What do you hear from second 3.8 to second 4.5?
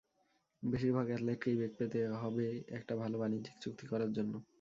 করার জন্য।